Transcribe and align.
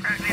Okay. 0.00 0.31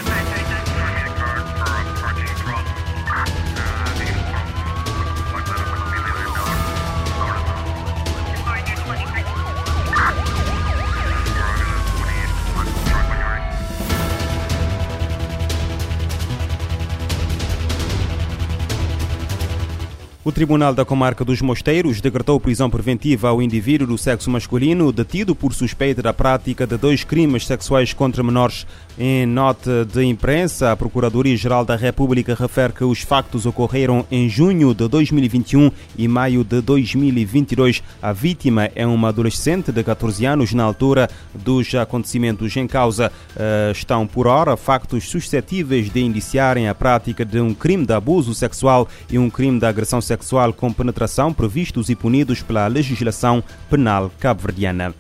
O 20.30 20.32
Tribunal 20.32 20.76
da 20.76 20.86
Comarca 20.86 21.26
dos 21.26 21.42
Mosteiros 21.42 22.02
decretou 22.02 22.40
prisão 22.40 22.70
preventiva 22.70 23.30
ao 23.30 23.42
indivíduo 23.42 23.88
do 23.88 23.98
sexo 23.98 24.30
masculino 24.30 24.92
detido 24.92 25.34
por 25.34 25.56
suspeita 25.56 26.04
da 26.04 26.14
prática 26.14 26.68
de 26.68 26.78
dois 26.78 27.04
crimes 27.04 27.48
sexuais 27.48 27.94
contra 27.94 28.22
menores. 28.22 28.68
Em 28.96 29.26
nota 29.26 29.84
de 29.86 30.04
imprensa, 30.04 30.72
a 30.72 30.76
Procuradoria-Geral 30.76 31.66
da 31.66 31.76
República 31.76 32.36
refere 32.36 32.74
que 32.74 32.84
os 32.84 33.02
factos 33.02 33.48
ocorreram 33.48 34.06
em 34.12 34.30
junho 34.30 34.72
de 34.76 34.88
2021 34.88 35.72
e 35.98 36.08
maio 36.08 36.44
de 36.44 36.62
2022. 36.62 37.82
A 38.00 38.14
vítima 38.14 38.70
é 38.76 38.86
uma 38.86 39.08
adolescente 39.08 39.72
de 39.72 39.84
14 39.84 40.26
anos 40.26 40.54
na 40.54 40.64
altura 40.64 41.10
dos 41.34 41.74
acontecimentos 41.74 42.56
em 42.56 42.68
causa. 42.68 43.12
Uh, 43.32 43.72
estão, 43.72 44.06
por 44.06 44.28
hora, 44.28 44.56
factos 44.56 45.10
suscetíveis 45.10 45.90
de 45.90 46.02
indiciarem 46.02 46.68
a 46.70 46.76
prática 46.76 47.26
de 47.26 47.40
um 47.40 47.52
crime 47.52 47.86
de 47.86 47.94
abuso 47.94 48.36
sexual 48.36 48.88
e 49.10 49.18
um 49.18 49.28
crime 49.28 49.60
de 49.60 49.66
agressão 49.66 50.00
sexual 50.00 50.19
com 50.54 50.72
penetração 50.72 51.34
previstos 51.34 51.90
e 51.90 51.96
punidos 51.96 52.42
pela 52.42 52.68
legislação 52.68 53.44
penal 53.70 54.12
cabo-verdiana. 54.20 54.94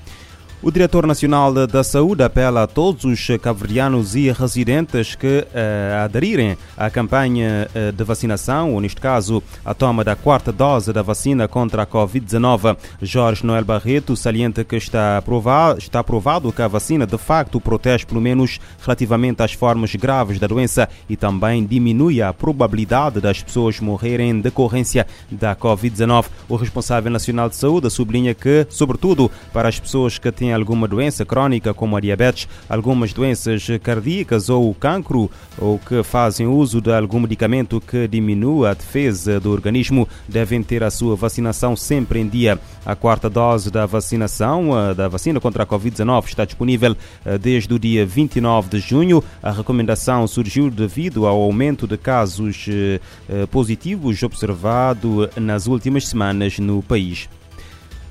O 0.61 0.69
diretor 0.69 1.07
nacional 1.07 1.53
da 1.53 1.85
Saúde 1.85 2.21
apela 2.21 2.63
a 2.63 2.67
todos 2.67 3.05
os 3.05 3.27
cabo-verdianos 3.41 4.13
e 4.13 4.29
residentes 4.29 5.15
que 5.15 5.47
uh, 5.47 6.03
aderirem 6.03 6.57
à 6.75 6.89
campanha 6.89 7.69
uh, 7.73 7.93
de 7.93 8.03
vacinação, 8.03 8.73
ou 8.73 8.81
neste 8.81 8.99
caso, 8.99 9.41
a 9.63 9.73
toma 9.73 10.03
da 10.03 10.17
quarta 10.17 10.51
dose 10.51 10.91
da 10.91 11.01
vacina 11.01 11.47
contra 11.47 11.83
a 11.83 11.87
Covid-19. 11.87 12.75
Jorge 13.01 13.45
Noel 13.45 13.63
Barreto 13.63 14.17
salienta 14.17 14.65
que 14.65 14.75
está 14.75 15.17
aprovado, 15.19 15.79
está 15.79 16.01
aprovado 16.01 16.51
que 16.51 16.61
a 16.61 16.67
vacina 16.67 17.07
de 17.07 17.17
facto 17.17 17.61
protege 17.61 18.05
pelo 18.05 18.19
menos 18.19 18.59
relativamente 18.81 19.41
às 19.41 19.53
formas 19.53 19.95
graves 19.95 20.39
da 20.39 20.47
doença 20.47 20.89
e 21.09 21.15
também 21.15 21.65
diminui 21.65 22.21
a 22.21 22.33
probabilidade 22.33 23.21
das 23.21 23.41
pessoas 23.41 23.79
morrerem 23.79 24.31
em 24.31 24.41
decorrência 24.41 25.07
da 25.31 25.55
Covid-19. 25.55 26.25
O 26.49 26.57
responsável 26.57 27.09
nacional 27.09 27.47
de 27.47 27.55
saúde 27.55 27.89
sublinha 27.89 28.33
que, 28.33 28.67
sobretudo 28.69 29.31
para 29.53 29.69
as 29.69 29.79
pessoas 29.79 30.19
que 30.19 30.29
têm 30.29 30.48
alguma 30.53 30.87
doença 30.87 31.25
crónica, 31.25 31.73
como 31.73 31.95
a 31.95 31.99
diabetes, 31.99 32.47
algumas 32.67 33.13
doenças 33.13 33.67
cardíacas 33.81 34.49
ou 34.49 34.69
o 34.69 34.75
cancro, 34.75 35.29
ou 35.57 35.79
que 35.79 36.03
fazem 36.03 36.47
uso 36.47 36.81
de 36.81 36.91
algum 36.91 37.19
medicamento 37.19 37.81
que 37.81 38.07
diminua 38.07 38.71
a 38.71 38.73
defesa 38.73 39.39
do 39.39 39.51
organismo, 39.51 40.07
devem 40.27 40.61
ter 40.63 40.83
a 40.83 40.91
sua 40.91 41.15
vacinação 41.15 41.75
sempre 41.75 42.19
em 42.19 42.27
dia. 42.27 42.59
A 42.85 42.95
quarta 42.95 43.29
dose 43.29 43.69
da 43.69 43.85
vacinação, 43.85 44.69
da 44.95 45.07
vacina 45.07 45.39
contra 45.39 45.63
a 45.63 45.65
Covid-19, 45.67 46.25
está 46.25 46.45
disponível 46.45 46.95
eh, 47.25 47.37
desde 47.37 47.73
o 47.73 47.79
dia 47.79 48.05
29 48.05 48.69
de 48.69 48.79
junho. 48.79 49.23
A 49.41 49.51
recomendação 49.51 50.27
surgiu 50.27 50.69
devido 50.69 51.25
ao 51.25 51.41
aumento 51.41 51.87
de 51.87 51.97
casos 51.97 52.65
eh, 52.67 52.99
eh, 53.29 53.45
positivos 53.47 54.21
observado 54.23 55.29
nas 55.35 55.67
últimas 55.67 56.07
semanas 56.07 56.59
no 56.59 56.81
país. 56.81 57.29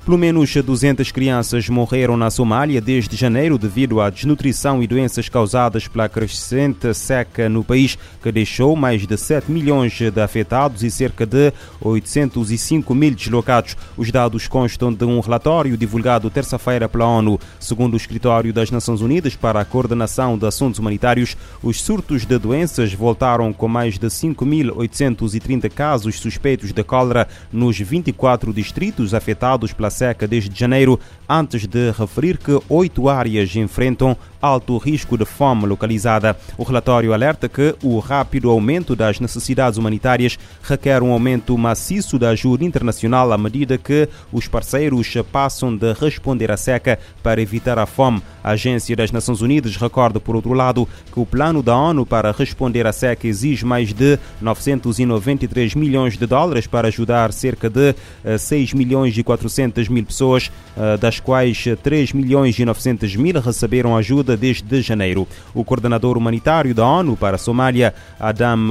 Pelo 0.09 0.17
menos 0.17 0.51
200 0.51 1.11
crianças 1.11 1.69
morreram 1.69 2.17
na 2.17 2.31
Somália 2.31 2.81
desde 2.81 3.15
janeiro 3.15 3.59
devido 3.59 4.01
à 4.01 4.09
desnutrição 4.09 4.81
e 4.81 4.87
doenças 4.87 5.29
causadas 5.29 5.87
pela 5.87 6.09
crescente 6.09 6.91
seca 6.95 7.47
no 7.47 7.63
país, 7.63 7.95
que 8.19 8.31
deixou 8.31 8.75
mais 8.75 9.05
de 9.05 9.15
7 9.15 9.51
milhões 9.51 9.93
de 9.93 10.19
afetados 10.19 10.81
e 10.81 10.89
cerca 10.89 11.27
de 11.27 11.53
805 11.79 12.95
mil 12.95 13.13
deslocados. 13.13 13.77
Os 13.95 14.11
dados 14.11 14.47
constam 14.47 14.91
de 14.91 15.05
um 15.05 15.19
relatório 15.19 15.77
divulgado 15.77 16.27
terça-feira 16.31 16.89
pela 16.89 17.05
ONU. 17.05 17.39
Segundo 17.59 17.93
o 17.93 17.97
Escritório 17.97 18.51
das 18.51 18.71
Nações 18.71 19.01
Unidas 19.01 19.35
para 19.35 19.61
a 19.61 19.65
Coordenação 19.65 20.39
de 20.39 20.47
Assuntos 20.47 20.79
Humanitários, 20.79 21.37
os 21.61 21.79
surtos 21.83 22.25
de 22.25 22.39
doenças 22.39 22.91
voltaram 22.91 23.53
com 23.53 23.67
mais 23.67 23.99
de 23.99 24.07
5.830 24.07 25.69
casos 25.69 26.19
suspeitos 26.19 26.73
de 26.73 26.83
cólera 26.83 27.27
nos 27.53 27.77
24 27.77 28.51
distritos 28.51 29.13
afetados 29.13 29.71
pela 29.71 29.98
seca 29.99 30.25
desde 30.27 30.57
janeiro, 30.57 30.97
antes 31.27 31.67
de 31.67 31.91
referir 31.91 32.37
que 32.37 32.57
oito 32.69 33.09
áreas 33.09 33.53
enfrentam 33.55 34.15
alto 34.41 34.77
risco 34.77 35.17
de 35.17 35.25
fome 35.25 35.65
localizada. 35.65 36.37
O 36.57 36.63
relatório 36.63 37.13
alerta 37.13 37.49
que 37.49 37.75
o 37.83 37.99
rápido 37.99 38.49
aumento 38.49 38.95
das 38.95 39.19
necessidades 39.19 39.77
humanitárias 39.77 40.39
requer 40.63 41.03
um 41.03 41.11
aumento 41.11 41.57
maciço 41.57 42.17
da 42.17 42.29
ajuda 42.29 42.63
internacional 42.63 43.33
à 43.33 43.37
medida 43.37 43.77
que 43.77 44.07
os 44.31 44.47
parceiros 44.47 45.13
passam 45.31 45.75
de 45.75 45.91
responder 45.91 46.49
à 46.49 46.55
seca 46.55 46.97
para 47.21 47.41
evitar 47.41 47.77
a 47.77 47.85
fome. 47.85 48.21
A 48.41 48.51
Agência 48.51 48.95
das 48.95 49.11
Nações 49.11 49.41
Unidas 49.41 49.75
recorda, 49.75 50.19
por 50.19 50.35
outro 50.35 50.53
lado, 50.53 50.87
que 51.11 51.19
o 51.19 51.25
plano 51.25 51.61
da 51.61 51.75
ONU 51.75 52.05
para 52.05 52.31
responder 52.31 52.87
à 52.87 52.93
seca 52.93 53.27
exige 53.27 53.65
mais 53.65 53.93
de 53.93 54.17
993 54.41 55.75
milhões 55.75 56.17
de 56.17 56.25
dólares 56.25 56.65
para 56.65 56.87
ajudar 56.87 57.33
cerca 57.33 57.69
de 57.69 57.93
6 58.37 58.73
milhões 58.73 59.17
e 59.17 59.23
400 59.23 59.88
mil 59.89 60.05
pessoas, 60.05 60.51
das 60.99 61.19
quais 61.19 61.65
3 61.83 62.13
milhões 62.13 62.57
e 62.57 62.63
900 62.63 63.15
mil 63.15 63.39
receberam 63.41 63.97
ajuda 63.97 64.37
desde 64.37 64.81
janeiro. 64.81 65.27
O 65.53 65.63
coordenador 65.63 66.17
humanitário 66.17 66.73
da 66.73 66.85
ONU 66.85 67.17
para 67.17 67.35
a 67.35 67.39
Somália, 67.39 67.93
Adam 68.19 68.69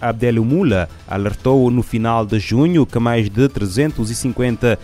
Abdelumula, 0.00 0.88
alertou 1.06 1.70
no 1.70 1.82
final 1.82 2.24
de 2.24 2.38
junho 2.38 2.86
que 2.86 2.98
mais 2.98 3.28
de 3.28 3.48
350, 3.48 4.78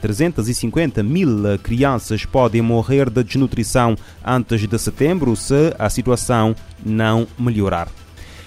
350 0.00 1.02
mil 1.02 1.58
crianças 1.62 2.24
podem 2.24 2.60
morrer 2.60 3.08
de 3.08 3.24
desnutrição 3.24 3.96
antes 4.24 4.66
de 4.66 4.78
setembro 4.78 5.34
se 5.36 5.74
a 5.78 5.88
situação 5.88 6.54
não 6.84 7.26
melhorar 7.38 7.88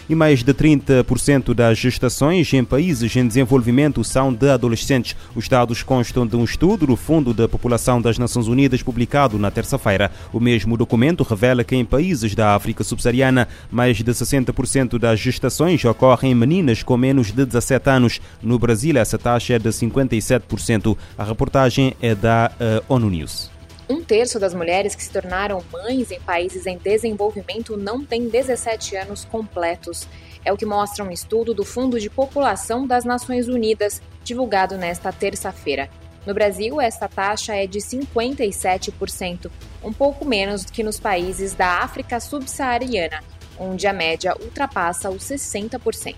e 0.09 0.15
mais 0.15 0.43
de 0.43 0.53
30% 0.53 1.53
das 1.53 1.77
gestações 1.77 2.51
em 2.53 2.63
países 2.63 3.15
em 3.15 3.27
desenvolvimento 3.27 4.03
são 4.03 4.33
de 4.33 4.49
adolescentes. 4.49 5.15
Os 5.35 5.47
dados 5.47 5.83
constam 5.83 6.25
de 6.25 6.35
um 6.35 6.43
estudo 6.43 6.87
do 6.87 6.95
Fundo 6.95 7.33
da 7.33 7.47
População 7.47 8.01
das 8.01 8.17
Nações 8.17 8.47
Unidas 8.47 8.83
publicado 8.83 9.37
na 9.37 9.51
terça-feira. 9.51 10.11
O 10.31 10.39
mesmo 10.39 10.77
documento 10.77 11.23
revela 11.23 11.63
que 11.63 11.75
em 11.75 11.85
países 11.85 12.35
da 12.35 12.55
África 12.55 12.83
subsaariana, 12.83 13.47
mais 13.71 13.97
de 13.97 14.11
60% 14.11 14.97
das 14.97 15.19
gestações 15.19 15.83
ocorrem 15.85 16.31
em 16.31 16.35
meninas 16.35 16.83
com 16.83 16.97
menos 16.97 17.31
de 17.31 17.45
17 17.45 17.89
anos. 17.89 18.21
No 18.41 18.59
Brasil, 18.59 18.97
essa 18.97 19.17
taxa 19.17 19.53
é 19.53 19.59
de 19.59 19.69
57%. 19.69 20.97
A 21.17 21.23
reportagem 21.23 21.93
é 22.01 22.13
da 22.13 22.51
uh, 22.59 22.93
ONU 22.93 23.09
News. 23.09 23.51
Um 23.89 24.01
terço 24.01 24.39
das 24.39 24.53
mulheres 24.53 24.95
que 24.95 25.03
se 25.03 25.11
tornaram 25.11 25.63
mães 25.71 26.09
em 26.09 26.19
países 26.19 26.65
em 26.65 26.77
desenvolvimento 26.77 27.75
não 27.75 28.05
têm 28.05 28.29
17 28.29 28.95
anos 28.95 29.25
completos. 29.25 30.07
É 30.45 30.53
o 30.53 30.57
que 30.57 30.65
mostra 30.65 31.03
um 31.03 31.11
estudo 31.11 31.53
do 31.53 31.65
Fundo 31.65 31.99
de 31.99 32.09
População 32.09 32.87
das 32.87 33.03
Nações 33.03 33.47
Unidas, 33.47 34.01
divulgado 34.23 34.77
nesta 34.77 35.11
terça-feira. 35.11 35.89
No 36.25 36.33
Brasil, 36.33 36.79
esta 36.79 37.09
taxa 37.09 37.53
é 37.53 37.67
de 37.67 37.79
57%, 37.79 39.51
um 39.83 39.91
pouco 39.91 40.25
menos 40.25 40.63
do 40.63 40.71
que 40.71 40.81
nos 40.81 40.97
países 40.97 41.53
da 41.53 41.79
África 41.79 42.21
subsaariana, 42.21 43.21
onde 43.59 43.85
a 43.85 43.91
média 43.91 44.33
ultrapassa 44.41 45.09
os 45.09 45.23
60%. 45.23 46.15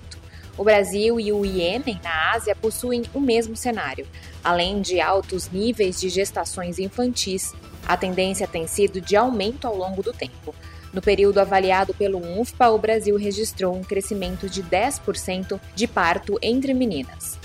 O 0.58 0.64
Brasil 0.64 1.20
e 1.20 1.34
o 1.34 1.46
Iêmen, 1.46 2.00
na 2.02 2.32
Ásia, 2.32 2.56
possuem 2.56 3.04
o 3.14 3.20
mesmo 3.20 3.58
cenário. 3.58 4.08
Além 4.42 4.82
de 4.82 5.02
altos 5.02 5.50
níveis 5.50 6.00
de 6.00 6.08
gestações 6.08 6.80
infantis, 6.80 7.54
a 7.86 7.98
tendência 7.98 8.48
tem 8.48 8.66
sido 8.66 9.02
de 9.02 9.18
aumento 9.18 9.68
ao 9.68 9.76
longo 9.76 10.02
do 10.02 10.14
tempo. 10.14 10.56
No 10.94 11.02
período 11.02 11.40
avaliado 11.40 11.94
pelo 11.94 12.20
UNFPA, 12.20 12.70
o 12.70 12.78
Brasil 12.78 13.18
registrou 13.18 13.76
um 13.76 13.84
crescimento 13.84 14.50
de 14.50 14.64
10% 14.64 15.60
de 15.76 15.88
parto 15.88 16.40
entre 16.42 16.74
meninas. 16.74 17.38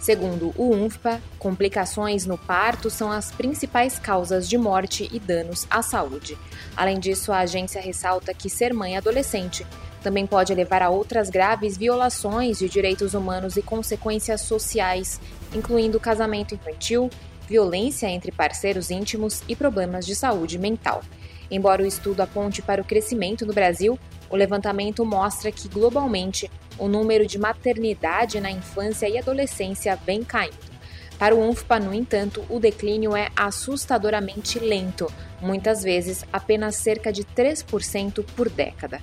Segundo 0.00 0.54
o 0.56 0.70
UNFPA, 0.74 1.20
complicações 1.38 2.26
no 2.26 2.36
parto 2.36 2.90
são 2.90 3.10
as 3.10 3.30
principais 3.30 3.98
causas 3.98 4.48
de 4.48 4.56
morte 4.56 5.08
e 5.12 5.18
danos 5.18 5.66
à 5.70 5.82
saúde. 5.82 6.36
Além 6.76 6.98
disso, 6.98 7.30
a 7.30 7.40
agência 7.40 7.80
ressalta 7.80 8.34
que 8.34 8.48
ser 8.50 8.72
mãe 8.72 8.96
adolescente 8.96 9.66
também 10.04 10.26
pode 10.26 10.54
levar 10.54 10.82
a 10.82 10.90
outras 10.90 11.30
graves 11.30 11.78
violações 11.78 12.58
de 12.58 12.68
direitos 12.68 13.14
humanos 13.14 13.56
e 13.56 13.62
consequências 13.62 14.42
sociais, 14.42 15.18
incluindo 15.54 15.98
casamento 15.98 16.54
infantil, 16.54 17.08
violência 17.48 18.06
entre 18.06 18.30
parceiros 18.30 18.90
íntimos 18.90 19.42
e 19.48 19.56
problemas 19.56 20.04
de 20.04 20.14
saúde 20.14 20.58
mental. 20.58 21.02
Embora 21.50 21.82
o 21.82 21.86
estudo 21.86 22.20
aponte 22.20 22.60
para 22.60 22.82
o 22.82 22.84
crescimento 22.84 23.46
no 23.46 23.54
Brasil, 23.54 23.98
o 24.28 24.36
levantamento 24.36 25.04
mostra 25.06 25.50
que, 25.50 25.68
globalmente, 25.68 26.50
o 26.78 26.86
número 26.86 27.26
de 27.26 27.38
maternidade 27.38 28.40
na 28.40 28.50
infância 28.50 29.08
e 29.08 29.16
adolescência 29.16 29.96
vem 29.96 30.22
caindo. 30.22 30.74
Para 31.18 31.34
o 31.34 31.40
UNFPA, 31.40 31.80
no 31.80 31.94
entanto, 31.94 32.44
o 32.50 32.58
declínio 32.60 33.16
é 33.16 33.30
assustadoramente 33.34 34.58
lento, 34.58 35.10
muitas 35.40 35.82
vezes 35.82 36.26
apenas 36.30 36.76
cerca 36.76 37.10
de 37.10 37.24
3% 37.24 38.22
por 38.36 38.50
década. 38.50 39.00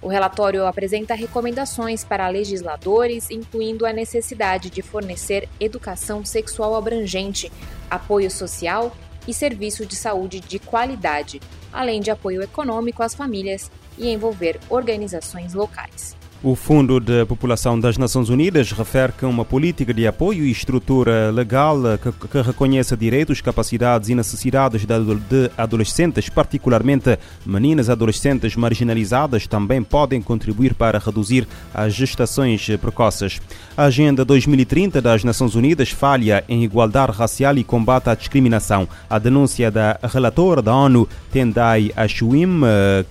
O 0.00 0.08
relatório 0.08 0.64
apresenta 0.66 1.14
recomendações 1.14 2.04
para 2.04 2.28
legisladores, 2.28 3.30
incluindo 3.30 3.84
a 3.84 3.92
necessidade 3.92 4.70
de 4.70 4.80
fornecer 4.80 5.48
educação 5.58 6.24
sexual 6.24 6.76
abrangente, 6.76 7.50
apoio 7.90 8.30
social 8.30 8.96
e 9.26 9.34
serviço 9.34 9.84
de 9.84 9.96
saúde 9.96 10.40
de 10.40 10.58
qualidade, 10.58 11.40
além 11.72 12.00
de 12.00 12.10
apoio 12.10 12.42
econômico 12.42 13.02
às 13.02 13.14
famílias 13.14 13.70
e 13.98 14.08
envolver 14.08 14.58
organizações 14.70 15.52
locais. 15.52 16.17
O 16.40 16.54
Fundo 16.54 17.00
de 17.00 17.24
População 17.24 17.80
das 17.80 17.98
Nações 17.98 18.28
Unidas 18.28 18.70
refere 18.70 19.12
que 19.12 19.26
uma 19.26 19.44
política 19.44 19.92
de 19.92 20.06
apoio 20.06 20.44
e 20.44 20.52
estrutura 20.52 21.32
legal 21.32 21.76
que, 22.00 22.28
que 22.28 22.40
reconheça 22.40 22.96
direitos, 22.96 23.40
capacidades 23.40 24.08
e 24.08 24.14
necessidades 24.14 24.86
de 24.86 25.50
adolescentes, 25.58 26.28
particularmente 26.28 27.18
meninas 27.44 27.90
adolescentes 27.90 28.54
marginalizadas, 28.54 29.48
também 29.48 29.82
podem 29.82 30.22
contribuir 30.22 30.74
para 30.74 31.00
reduzir 31.00 31.44
as 31.74 31.92
gestações 31.92 32.68
precoces. 32.80 33.40
A 33.76 33.86
Agenda 33.86 34.24
2030 34.24 35.02
das 35.02 35.24
Nações 35.24 35.56
Unidas 35.56 35.90
falha 35.90 36.44
em 36.48 36.62
igualdade 36.62 37.10
racial 37.10 37.58
e 37.58 37.64
combate 37.64 38.10
à 38.10 38.14
discriminação. 38.14 38.88
A 39.10 39.18
denúncia 39.18 39.72
da 39.72 39.98
relatora 40.04 40.62
da 40.62 40.72
ONU, 40.72 41.08
Tendai 41.32 41.90
Ashwim, 41.96 42.60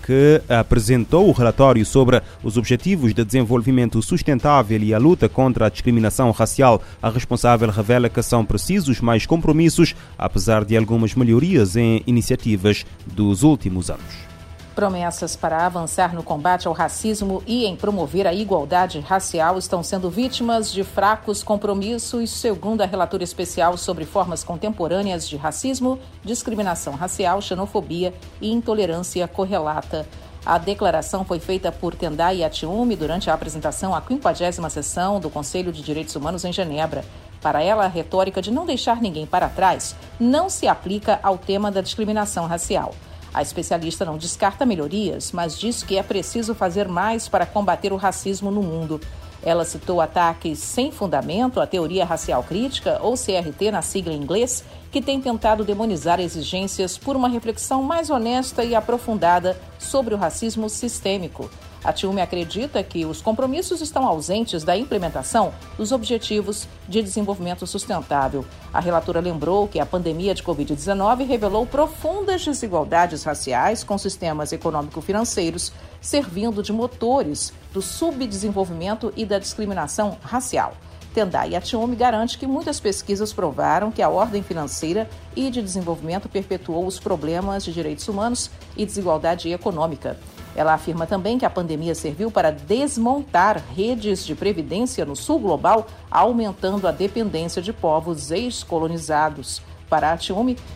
que 0.05 0.41
apresentou 0.47 1.27
o 1.27 1.33
relatório 1.33 1.85
sobre 1.85 2.21
os 2.41 2.55
objetivos 2.55 3.16
de 3.17 3.25
Desenvolvimento 3.25 4.01
Sustentável 4.01 4.79
e 4.81 4.93
a 4.93 4.99
luta 4.99 5.27
contra 5.27 5.65
a 5.65 5.69
discriminação 5.69 6.29
racial, 6.31 6.81
a 7.01 7.09
responsável 7.09 7.69
revela 7.69 8.09
que 8.09 8.21
são 8.21 8.45
precisos 8.45 9.01
mais 9.01 9.25
compromissos, 9.25 9.95
apesar 10.17 10.63
de 10.63 10.77
algumas 10.77 11.15
melhorias 11.15 11.75
em 11.75 12.03
iniciativas 12.05 12.85
dos 13.05 13.41
últimos 13.41 13.89
anos. 13.89 14.27
Promessas 14.75 15.35
para 15.35 15.65
avançar 15.65 16.13
no 16.13 16.21
combate 16.21 16.67
ao 16.67 16.73
racismo 16.73 17.41
e 17.47 17.65
em 17.65 17.75
promover 17.75 18.27
a 18.27 18.33
igualdade 18.33 18.99
racial 18.99 19.57
estão 19.57 19.81
sendo 19.81 20.07
vítimas 20.07 20.71
de 20.71 20.83
fracos 20.83 21.41
compromissos, 21.41 22.29
segundo 22.29 22.81
a 22.81 22.85
relatora 22.85 23.23
especial 23.23 23.75
sobre 23.75 24.05
formas 24.05 24.43
contemporâneas 24.43 25.27
de 25.27 25.35
racismo, 25.35 25.97
discriminação 26.23 26.93
racial, 26.93 27.41
xenofobia 27.41 28.13
e 28.39 28.51
intolerância 28.51 29.27
correlata. 29.27 30.05
A 30.47 30.57
declaração 30.57 31.25
foi 31.25 31.41
feita 31.41 31.73
por 31.73 31.93
Tendai 31.93 32.41
Atiumi 32.41 32.95
durante 32.95 33.29
a 33.29 33.33
apresentação 33.33 33.93
à 33.93 34.01
50 34.01 34.69
sessão 34.69 35.19
do 35.19 35.29
Conselho 35.29 35.73
de 35.73 35.81
Direitos 35.81 36.15
Humanos 36.15 36.45
em 36.45 36.53
Genebra. 36.53 37.03
Para 37.41 37.61
ela, 37.61 37.83
a 37.83 37.89
retórica 37.89 38.41
de 38.41 38.49
não 38.49 38.65
deixar 38.65 39.01
ninguém 39.01 39.25
para 39.25 39.49
trás 39.49 39.93
não 40.17 40.49
se 40.49 40.65
aplica 40.65 41.19
ao 41.21 41.37
tema 41.37 41.69
da 41.69 41.81
discriminação 41.81 42.47
racial. 42.47 42.95
A 43.33 43.41
especialista 43.41 44.05
não 44.05 44.17
descarta 44.17 44.65
melhorias, 44.65 45.33
mas 45.33 45.59
diz 45.59 45.83
que 45.83 45.97
é 45.97 46.01
preciso 46.01 46.55
fazer 46.55 46.87
mais 46.87 47.27
para 47.27 47.45
combater 47.45 47.91
o 47.91 47.97
racismo 47.97 48.49
no 48.49 48.63
mundo. 48.63 49.01
Ela 49.43 49.65
citou 49.65 50.01
ataques 50.01 50.59
sem 50.59 50.91
fundamento 50.91 51.59
à 51.59 51.67
teoria 51.67 52.05
racial 52.05 52.43
crítica, 52.43 52.99
ou 53.01 53.13
CRT 53.13 53.71
na 53.71 53.81
sigla 53.81 54.13
em 54.13 54.21
inglês, 54.21 54.63
que 54.91 55.01
tem 55.01 55.21
tentado 55.21 55.63
demonizar 55.63 56.19
exigências 56.19 56.97
por 56.97 57.15
uma 57.15 57.29
reflexão 57.29 57.83
mais 57.83 58.09
honesta 58.09 58.63
e 58.63 58.75
aprofundada 58.75 59.59
sobre 59.77 60.13
o 60.13 60.17
racismo 60.17 60.69
sistêmico. 60.69 61.49
A 61.83 61.93
Tiume 61.93 62.21
acredita 62.21 62.83
que 62.83 63.05
os 63.05 63.21
compromissos 63.21 63.81
estão 63.81 64.05
ausentes 64.05 64.63
da 64.63 64.75
implementação 64.75 65.53
dos 65.77 65.91
Objetivos 65.91 66.67
de 66.87 67.01
Desenvolvimento 67.01 67.65
Sustentável. 67.67 68.45
A 68.73 68.79
relatora 68.79 69.19
lembrou 69.19 69.67
que 69.67 69.79
a 69.79 69.85
pandemia 69.85 70.33
de 70.33 70.43
Covid-19 70.43 71.25
revelou 71.25 71.65
profundas 71.65 72.43
desigualdades 72.43 73.23
raciais 73.23 73.83
com 73.83 73.97
sistemas 73.97 74.51
econômico-financeiros 74.51 75.71
servindo 76.01 76.63
de 76.63 76.73
motores 76.73 77.53
do 77.73 77.81
subdesenvolvimento 77.81 79.13
e 79.15 79.25
da 79.25 79.39
discriminação 79.39 80.17
racial. 80.21 80.75
Tendai 81.13 81.55
Atiome 81.55 81.95
garante 81.95 82.37
que 82.37 82.45
muitas 82.45 82.79
pesquisas 82.79 83.33
provaram 83.33 83.91
que 83.91 84.01
a 84.01 84.09
ordem 84.09 84.43
financeira 84.43 85.09
e 85.35 85.49
de 85.49 85.61
desenvolvimento 85.61 86.29
perpetuou 86.29 86.85
os 86.85 86.99
problemas 86.99 87.65
de 87.65 87.73
direitos 87.73 88.07
humanos 88.07 88.51
e 88.75 88.85
desigualdade 88.85 89.51
econômica. 89.51 90.17
Ela 90.57 90.73
afirma 90.73 91.05
também 91.05 91.37
que 91.37 91.45
a 91.45 91.51
pandemia 91.51 91.93
serviu 91.93 92.31
para 92.31 92.51
desmontar 92.51 93.63
redes 93.75 94.25
de 94.25 94.33
previdência 94.33 95.05
no 95.05 95.15
sul 95.15 95.39
global, 95.39 95.85
aumentando 96.09 96.87
a 96.87 96.91
dependência 96.91 97.61
de 97.61 97.71
povos 97.71 98.31
ex-colonizados. 98.31 99.61
Para 99.87 100.11
a 100.11 100.17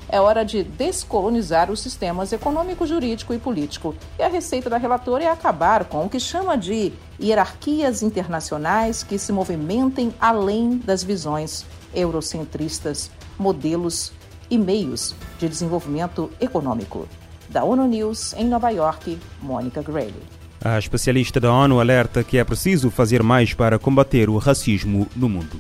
é 0.08 0.22
hora 0.22 0.46
de 0.46 0.64
descolonizar 0.64 1.70
os 1.70 1.82
sistemas 1.82 2.32
econômico, 2.32 2.86
jurídico 2.86 3.34
e 3.34 3.40
político. 3.40 3.94
E 4.18 4.24
a 4.24 4.30
receita 4.30 4.70
da 4.70 4.78
relatora 4.78 5.24
é 5.24 5.28
acabar 5.28 5.84
com 5.86 6.06
o 6.06 6.10
que 6.10 6.20
chama 6.20 6.56
de 6.56 6.94
hierarquias 7.20 8.04
internacionais 8.04 9.04
que 9.04 9.18
se 9.18 9.34
movimentem 9.34 10.14
além 10.22 10.78
das 10.78 11.04
visões 11.04 11.66
eurocentristas, 11.94 13.12
modelos 13.38 14.14
e 14.50 14.58
meios 14.58 15.14
de 15.40 15.50
desenvolvimento 15.50 16.32
econômico. 16.40 17.06
Da 17.52 17.66
ONU 17.66 17.86
News, 17.86 18.34
em 18.38 18.46
Nova 18.46 18.70
York, 18.70 19.18
Mônica 19.42 19.82
Grayley. 19.82 20.24
A 20.64 20.80
especialista 20.80 21.38
da 21.38 21.52
ONU 21.52 21.82
alerta 21.82 22.24
que 22.24 22.38
é 22.38 22.44
preciso 22.46 22.90
fazer 22.90 23.22
mais 23.22 23.54
para 23.54 23.78
combater 23.78 24.30
o 24.30 24.38
racismo 24.38 25.06
no 25.16 25.28
mundo. 25.28 25.60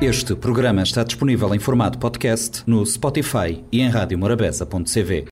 Este 0.00 0.36
programa 0.36 0.84
está 0.84 1.02
disponível 1.02 1.52
em 1.52 1.58
formato 1.58 1.98
podcast 1.98 2.62
no 2.64 2.86
Spotify 2.86 3.64
e 3.72 3.80
em 3.80 3.88
radiomorabeza.cv. 3.88 5.24